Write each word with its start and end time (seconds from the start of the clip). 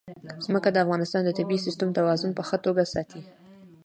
ځمکه 0.45 0.69
د 0.71 0.77
افغانستان 0.85 1.21
د 1.25 1.29
طبعي 1.37 1.59
سیسټم 1.65 1.89
توازن 1.97 2.31
په 2.35 2.43
ښه 2.47 2.57
توګه 2.65 2.83
ساتي. 2.93 3.21